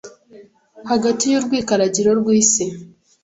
[0.89, 2.65] hagati y’urwikaragiro rw’isi